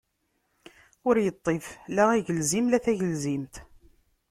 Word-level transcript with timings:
Ur 1.07 1.15
iṭṭif 1.31 1.65
la 1.95 2.03
agelzim, 2.15 2.65
la 2.67 2.79
tagelzimt. 2.85 3.55